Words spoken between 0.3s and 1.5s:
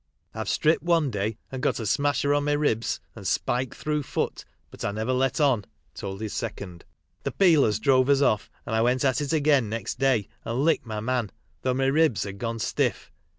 I've stripped one day